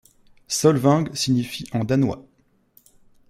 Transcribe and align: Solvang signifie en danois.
Solvang 0.47 1.13
signifie 1.13 1.65
en 1.73 1.83
danois. 1.83 2.25